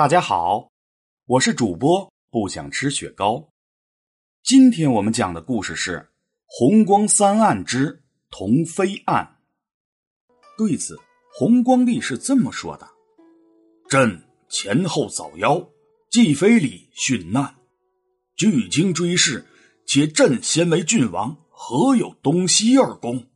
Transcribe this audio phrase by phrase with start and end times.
[0.00, 0.70] 大家好，
[1.26, 3.50] 我是主播不想吃雪糕。
[4.42, 5.98] 今天我们讲的故事是
[6.46, 9.36] 《红光三案之同飞案》。
[10.56, 10.98] 对此，
[11.34, 12.88] 弘光帝是这么说的
[13.90, 15.68] ：“朕前后早夭，
[16.08, 17.56] 既非礼殉难，
[18.34, 19.44] 距今追谥，
[19.84, 23.26] 且朕先为郡王，何有东西二公？”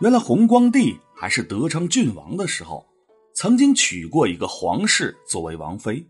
[0.00, 2.95] 原来弘光帝还是德昌郡王的时候。
[3.36, 6.02] 曾经娶过一个皇室作为王妃，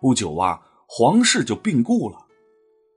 [0.00, 2.26] 不久啊，皇室就病故了。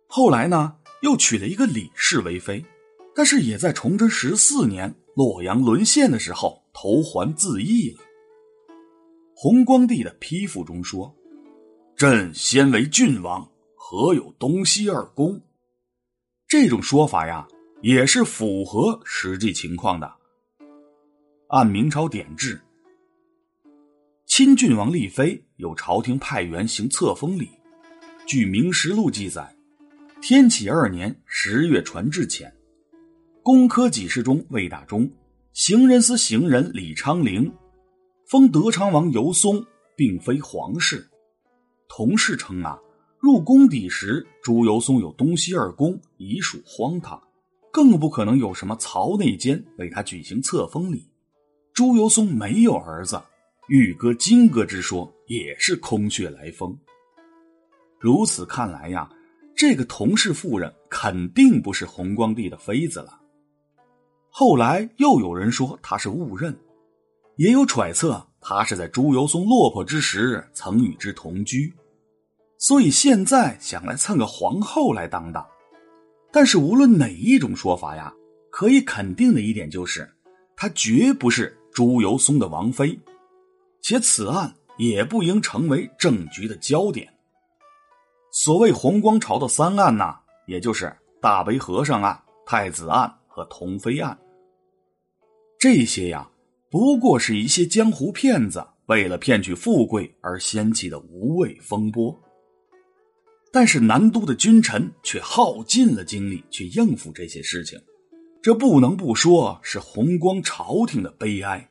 [0.08, 2.66] 后来呢，又娶了一个李氏为妃，
[3.13, 7.99] 但是也在崇祯十四年洛阳沦陷的时候投环自缢了。
[9.35, 11.16] 弘光帝的批复中说
[11.95, 15.39] ：“朕先为郡王，何有东西二公？”
[16.49, 17.47] 这种说法呀，
[17.83, 20.11] 也是符合实际情况的。
[21.49, 22.59] 按明朝典制。
[24.38, 27.49] 亲郡王立妃，有朝廷派员行册封礼。
[28.27, 29.55] 据《明实录》记载，
[30.22, 32.53] 天启二年十月传至前，
[33.41, 35.09] 工科给事中魏大忠、
[35.53, 37.50] 行人司行人李昌龄
[38.28, 41.08] 封德昌王尤松，并非皇室。
[41.88, 42.78] 同事称啊，
[43.17, 47.23] 入宫邸时，朱由松有东西二宫，已属荒唐，
[47.72, 51.08] 更不可能有什么曹内监为他举行册封礼。
[51.73, 53.22] 朱由松没有儿子。
[53.67, 56.77] 玉哥、金哥之说也是空穴来风。
[57.99, 59.09] 如此看来呀，
[59.55, 63.19] 这个同氏妇人肯定不是弘光帝的妃子了。
[64.30, 66.55] 后来又有人说她是误认，
[67.38, 71.73] 也有揣测她是在朱由崧落魄之时曾与之同居，
[72.59, 75.44] 所以现在想来蹭个皇后来当当。
[76.31, 78.13] 但是无论哪一种说法呀，
[78.52, 80.07] 可以肯定的一点就是，
[80.55, 83.00] 她绝不是朱由崧的王妃。
[83.88, 87.08] 且此案也不应成为政局的焦点。
[88.31, 90.91] 所谓弘光朝的三案呐，也就是
[91.22, 94.18] 大悲和尚案、太子案和童妃案。
[95.59, 96.28] 这些呀，
[96.72, 102.19] 不过是一些江湖骗子为了骗取富贵而掀起的无谓风波。
[103.52, 107.79] 但是南都的君臣却耗尽了精力去应付这些事情，
[108.41, 111.69] 这不能不说是弘光朝廷的悲哀。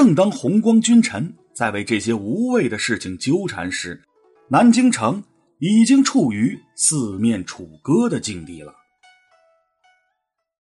[0.00, 4.00] 正当弘光君臣在为这些无谓的事情纠缠时，
[4.48, 5.22] 南京城
[5.58, 8.72] 已经处于四面楚歌的境地了。